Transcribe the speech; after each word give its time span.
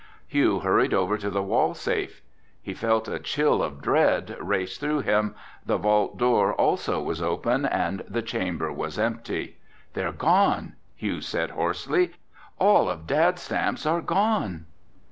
Hugh 0.27 0.61
hurried 0.61 0.95
over 0.95 1.15
to 1.19 1.29
the 1.29 1.43
wall 1.43 1.75
safe. 1.75 2.23
He 2.59 2.73
felt 2.73 3.07
a 3.07 3.19
chill 3.19 3.61
of 3.61 3.83
dread 3.83 4.35
race 4.39 4.79
through 4.79 5.01
him. 5.01 5.35
The 5.63 5.77
vault 5.77 6.17
door 6.17 6.55
also 6.55 6.99
was 6.99 7.21
open 7.21 7.67
and 7.67 8.03
the 8.09 8.23
chamber 8.23 8.73
was 8.73 8.97
empty. 8.97 9.57
"They're 9.93 10.11
gone!" 10.11 10.73
Hugh 10.95 11.21
said 11.21 11.51
hoarsely. 11.51 12.13
"All 12.57 12.89
of 12.89 13.05
Dad's 13.05 13.43
stamps 13.43 13.85
are 13.85 14.01
gone!" 14.01 14.65